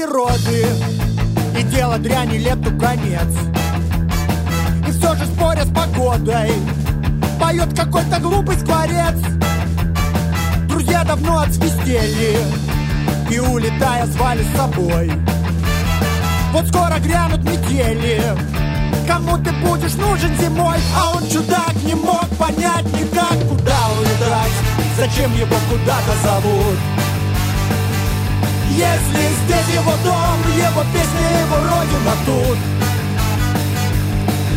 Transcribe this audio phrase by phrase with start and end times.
[0.00, 0.66] природы.
[1.58, 3.28] И дело дряни лету конец.
[4.88, 6.52] И все же споря с погодой.
[7.40, 9.16] Поет какой-то глупый скворец.
[10.68, 12.38] Друзья давно отсвистели.
[13.30, 15.12] И улетая звали с собой.
[16.52, 18.22] Вот скоро грянут метели.
[19.06, 20.78] Кому ты будешь нужен зимой?
[20.96, 24.52] А он чудак не мог понять никак Куда улетать.
[24.96, 27.09] Зачем его куда-то зовут
[28.70, 32.58] если здесь его дом, его песня, его родина тут.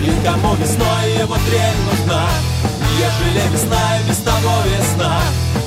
[0.03, 2.27] И кому весной его трель нужна.
[2.99, 5.19] Ежели весна и без того весна.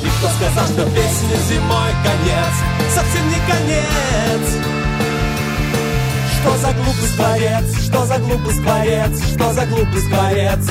[0.03, 2.53] И кто сказал, что песня зимой конец?
[2.95, 4.45] Совсем не конец.
[6.39, 10.71] Что за глупый скворец, что за глупый скворец, что за глупый скворец?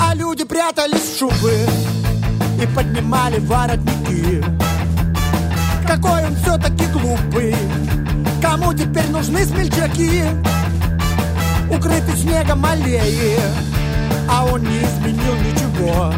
[0.00, 1.52] А люди прятались в шубы
[2.62, 4.42] и поднимали воротники
[5.86, 7.54] Какой он все-таки глупый.
[8.40, 10.24] Кому теперь нужны смельчаки
[11.70, 13.38] Укрытый снегом аллеи?
[14.28, 16.12] А он не изменил ничего.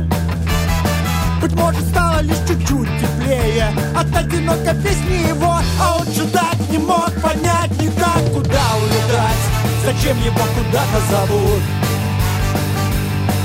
[1.40, 3.72] Быть может, стало лишь чуть-чуть теплее.
[3.96, 5.58] От одинокой песни его.
[5.80, 9.42] А он чудак не мог понять никак Куда улетать,
[9.84, 11.62] зачем его куда-то зовут?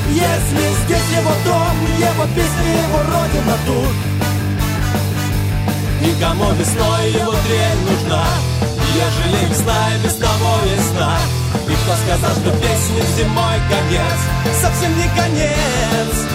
[0.10, 4.11] Если здесь его дом, его песни, его родина тут
[6.04, 8.26] И кому весной его трель нужна.
[8.96, 11.18] Ежели весна и без того весна
[11.66, 14.18] И кто сказал, что песня зимой конец?
[14.62, 16.28] Совсем не конец.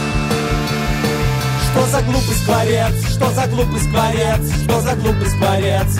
[1.70, 5.98] Что за глупый скворец, что за глупый скворец, что за глупый скворец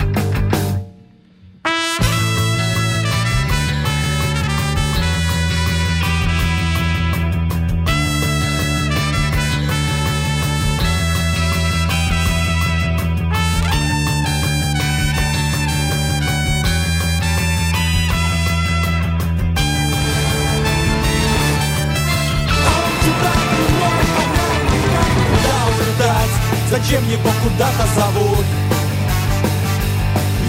[26.87, 28.45] зачем его куда-то зовут?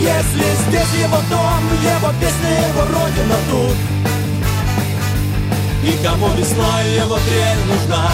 [0.00, 3.76] Если здесь его дом, его песня, его родина тут.
[5.82, 8.11] И кому весной его трель нужна.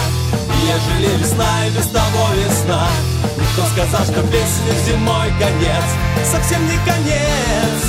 [0.63, 2.87] Ежели весна и без того весна.
[3.53, 5.85] Кто сказал, что песня зимой конец.
[6.25, 7.81] Совсем не конец.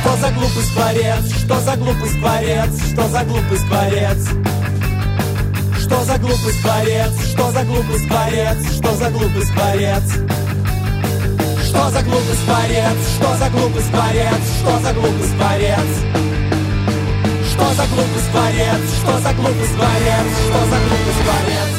[0.00, 4.28] Что за глупый скворец, что за глупый скворец, что за глупый скворец
[5.88, 10.02] Что за глупый скворец, что за глупый скворец, что за глупый скворец
[11.64, 15.88] Что за глупый скворец, что за глупый скворец, что за глупый скворец
[17.50, 21.77] Что за глупый скворец, что за глупый скворец, что за глупый скворец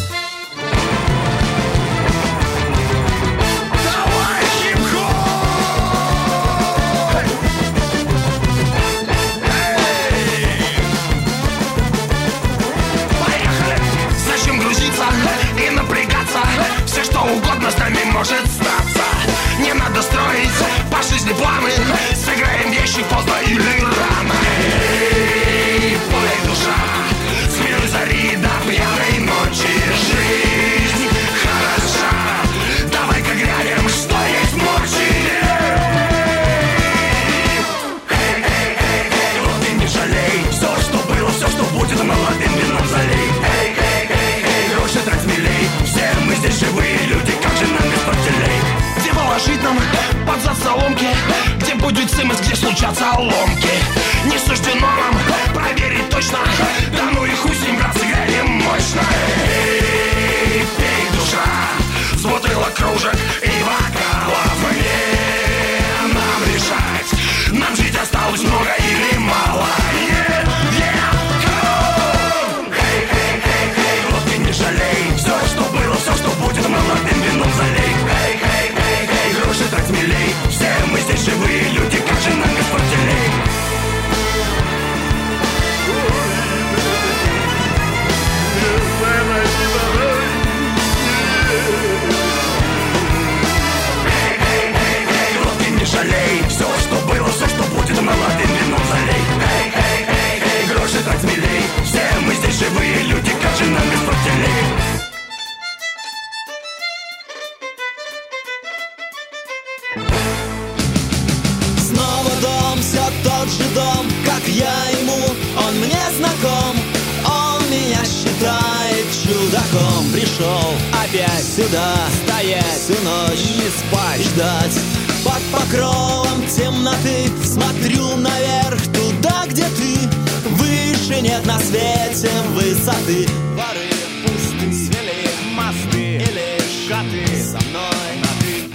[137.41, 138.69] со мной на ты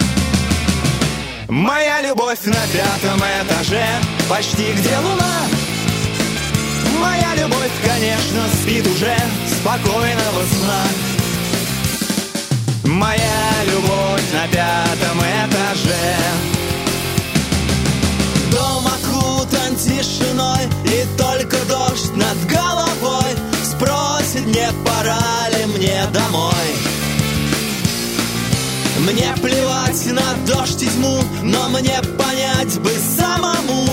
[1.51, 3.85] Моя любовь на пятом этаже,
[4.29, 5.35] почти где луна.
[6.99, 9.15] Моя любовь, конечно, спит уже
[9.59, 10.83] спокойного сна.
[12.85, 16.15] Моя любовь на пятом этаже.
[18.51, 26.84] Дом окутан тишиной, и только дождь над головой спросит, не пора ли мне домой.
[29.05, 33.85] Мне плевать на дождь и тьму, но мне понять бы самому,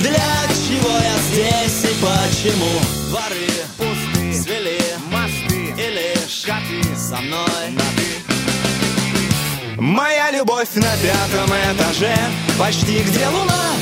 [0.00, 0.30] для
[0.68, 2.68] чего я здесь и почему.
[3.08, 3.48] Дворы
[3.78, 4.78] пусты, свели
[5.10, 9.80] мосты или шкафы со мной на ты.
[9.80, 12.14] Моя любовь на пятом этаже,
[12.58, 13.72] почти где луна.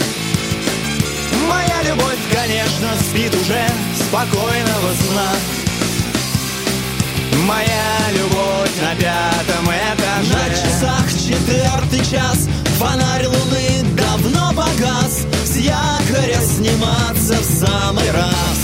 [1.48, 3.66] Моя любовь, конечно, спит уже
[3.96, 5.65] спокойного сна.
[7.46, 10.34] Моя любовь на пятом этаже.
[10.34, 12.48] На часах четвертый час.
[12.76, 15.24] Фонарь луны давно погас.
[15.44, 18.58] С якоря сниматься в самый раз.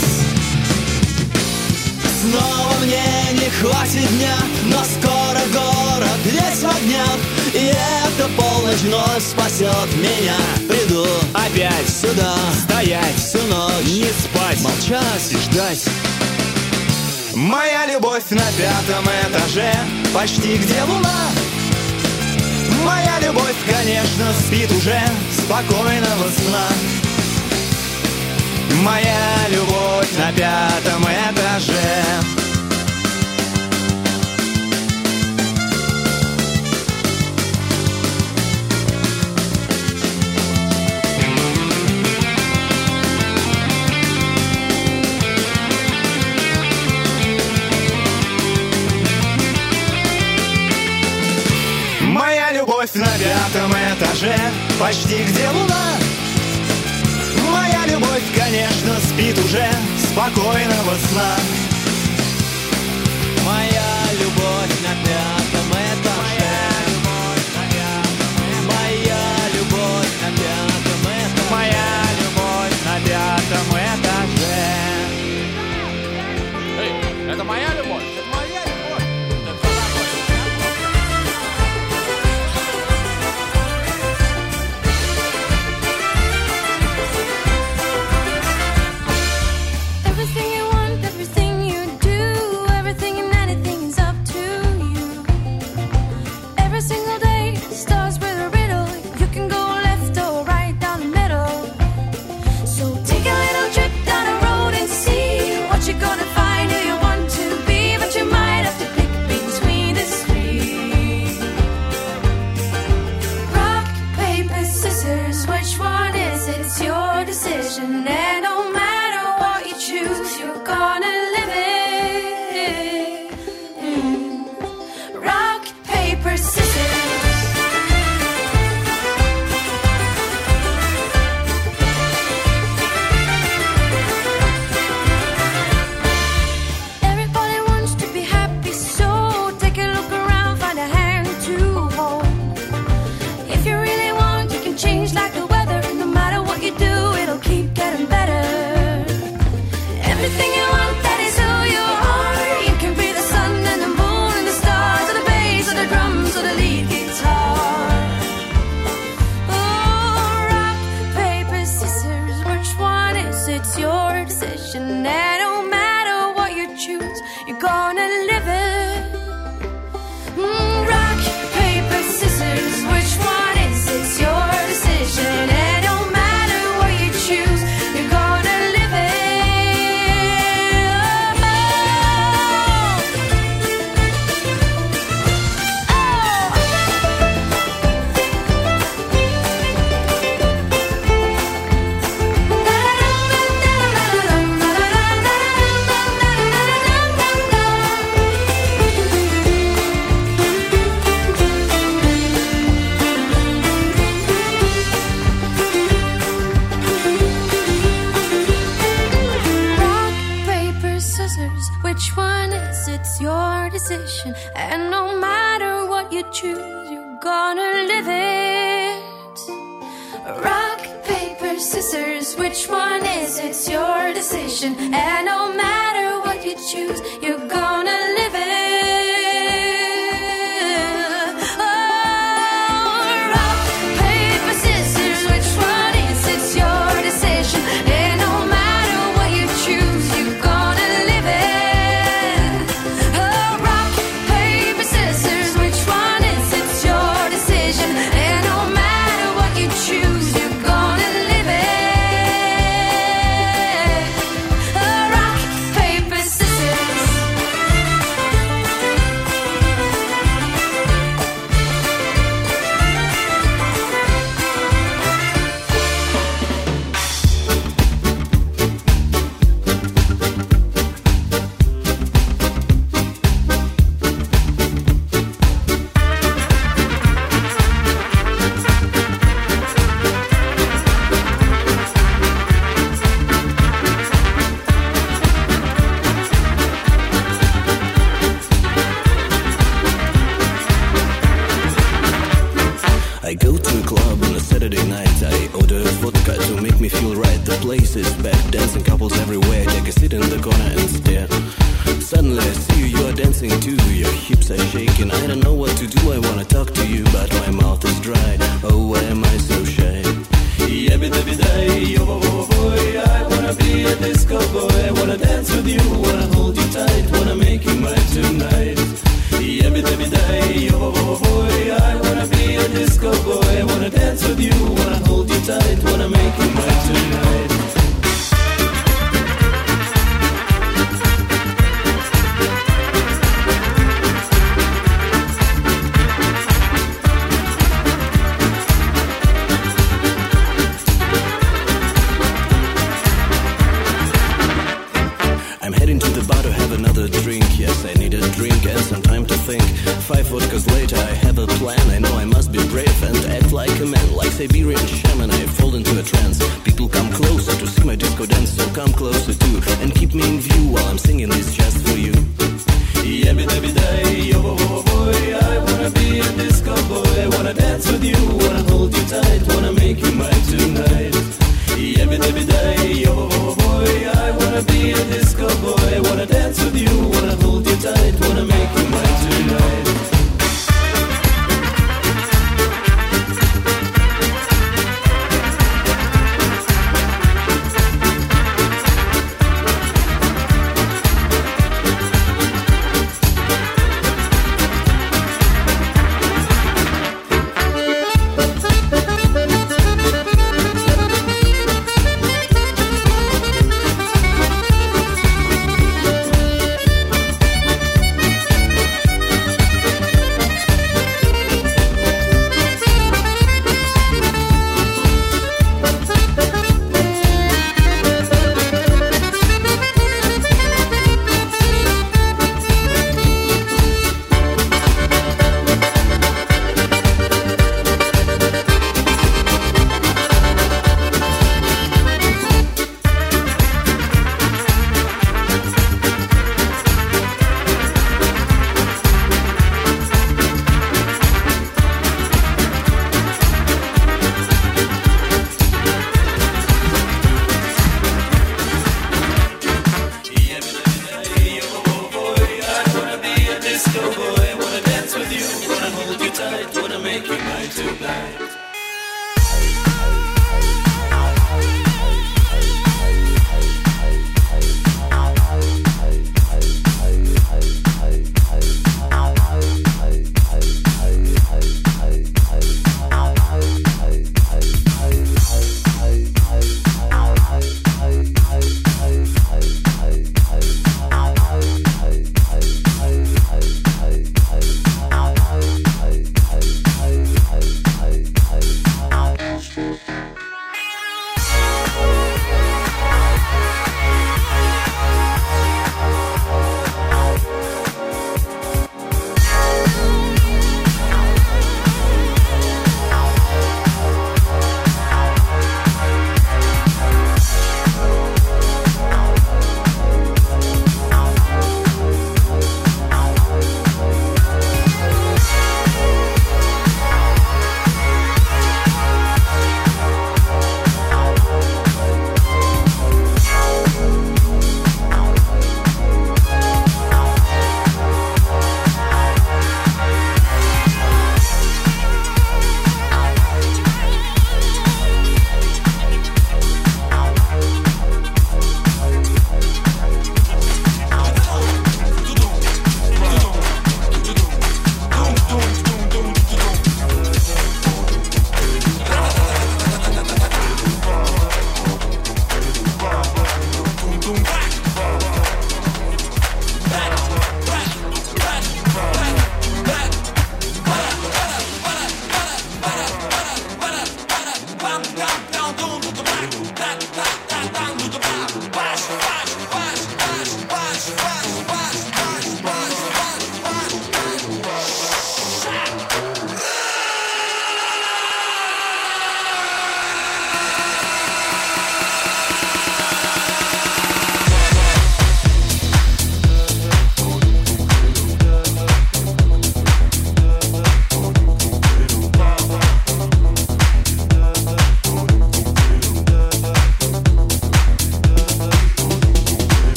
[2.21, 4.35] Снова мне не хватит дня
[4.65, 7.19] Но скоро город весь в огнях.
[7.53, 10.35] И эта полночь вновь спасет меня.
[10.67, 12.35] Приду опять сюда.
[12.63, 13.15] Стоять.
[13.15, 15.87] Всю ночь Не спать, молчать и ждать
[17.35, 19.73] Моя любовь на пятом этаже,
[20.13, 21.31] почти где луна.
[22.85, 26.67] Моя любовь, конечно, спит уже спокойного сна.
[28.83, 32.42] Моя любовь на пятом этаже.
[52.93, 54.35] Любовь на пятом этаже,
[54.79, 55.93] почти где луна.
[57.51, 59.65] Моя любовь, конечно, спит уже
[59.97, 61.35] спокойного сна.
[63.45, 63.82] Моя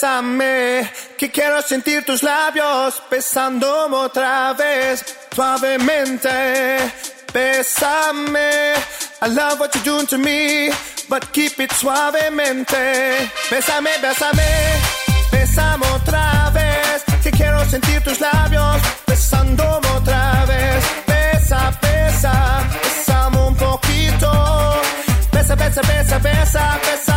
[0.00, 6.30] Bésame, que quiero sentir tus labios besándome otra vez, suavemente.
[7.34, 8.76] Bésame,
[9.20, 10.70] I love what you're doing to me,
[11.06, 13.28] but keep it suavemente.
[13.50, 14.48] Bésame, bésame,
[15.30, 20.82] besame otra vez, que quiero sentir tus labios besándome otra vez.
[21.06, 24.30] Besa, besa, besame un poquito.
[25.30, 27.09] Besa, besa, besa, besa, besa.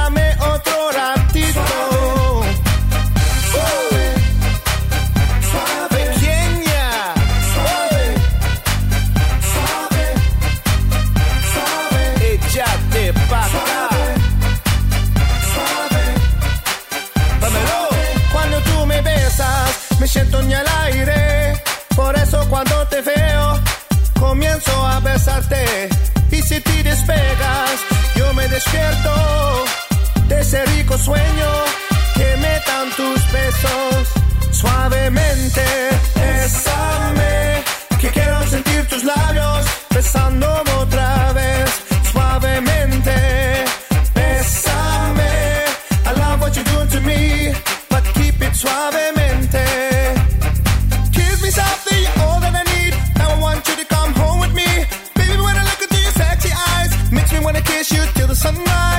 [58.34, 58.93] the sunrise.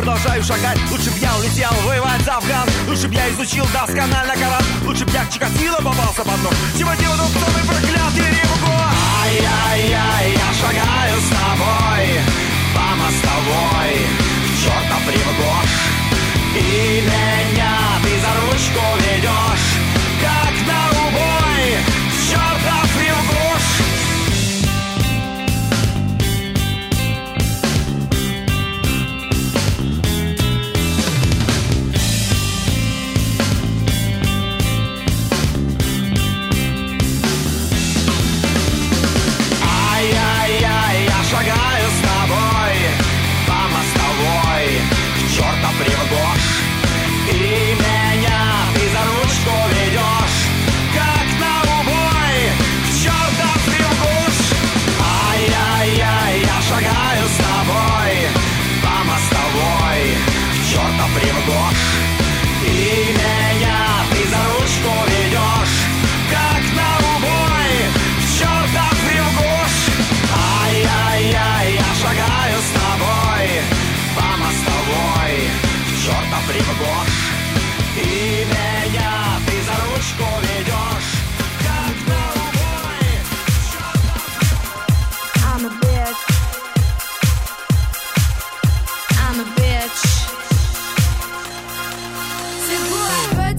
[0.00, 0.78] продолжаю шагать.
[0.90, 2.66] Лучше б я улетел воевать за Афган.
[2.88, 5.69] Лучше б я изучил досконально Коран Лучше б я чикатил.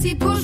[0.02, 0.41] parti pour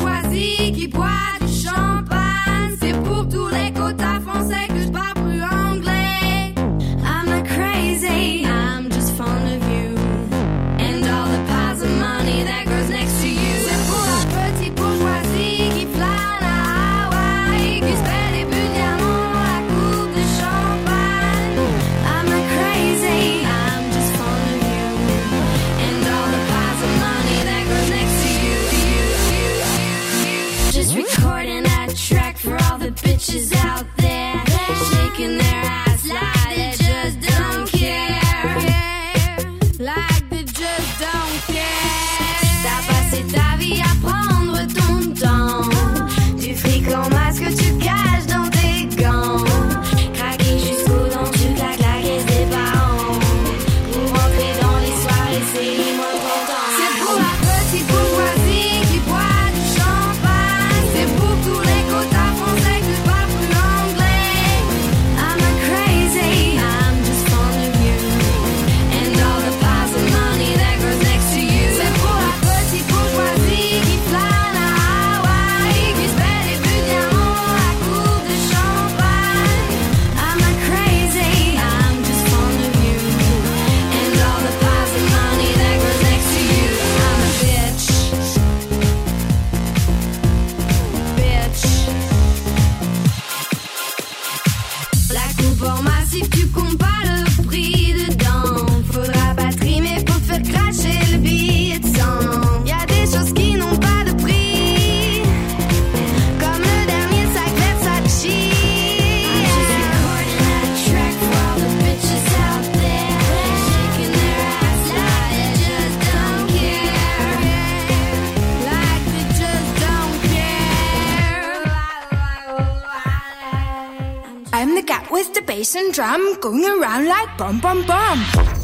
[124.58, 128.57] I'm the cat with the bass and drum going around like boom, boom, boom.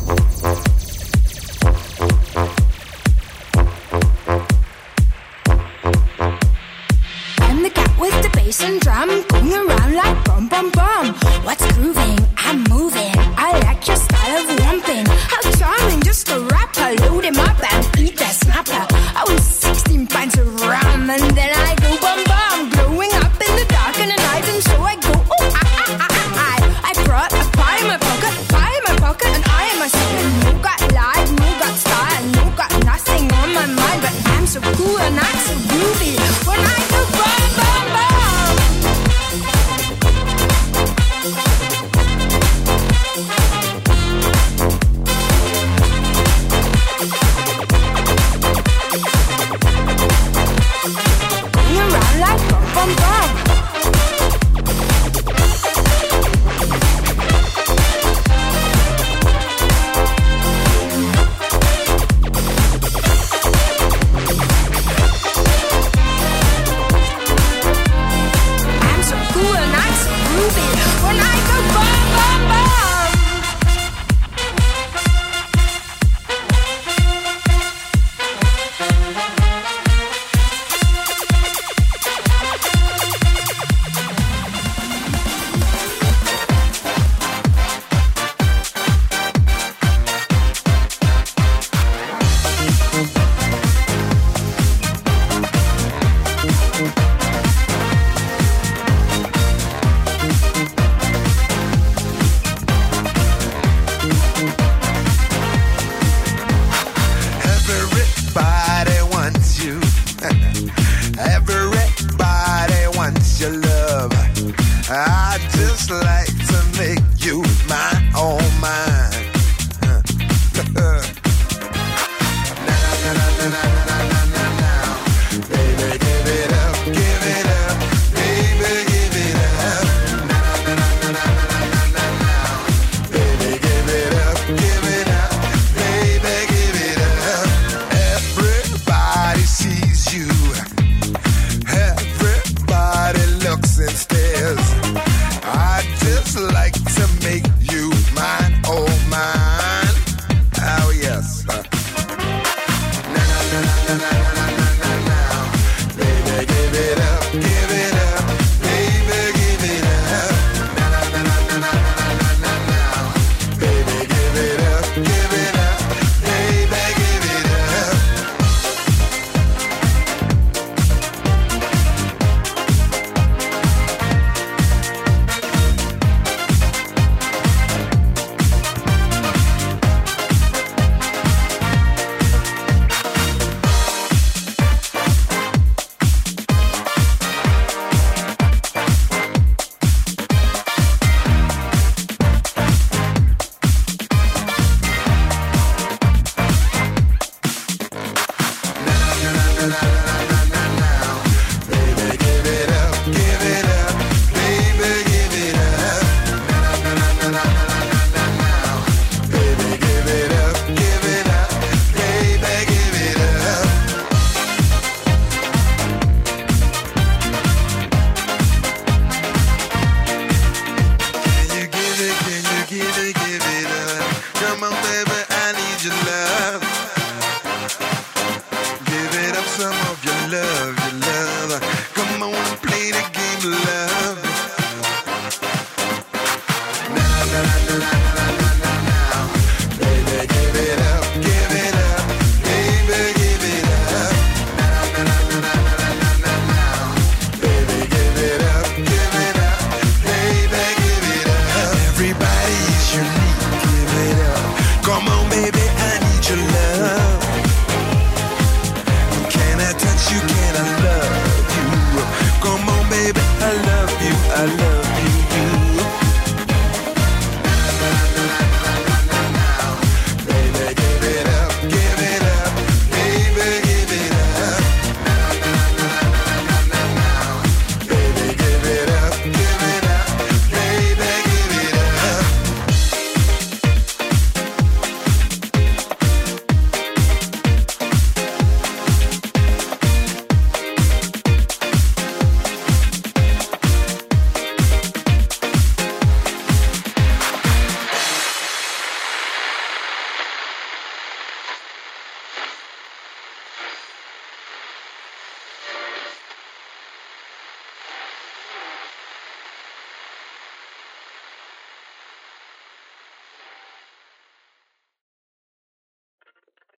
[252.92, 254.84] you leave it up.
[254.84, 255.63] Come on, baby.